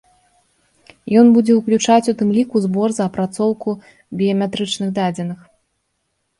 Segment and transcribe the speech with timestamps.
[1.21, 3.77] Ён будзе ўключаць у тым ліку збор за апрацоўку
[4.23, 5.39] біяметрычным дадзеных.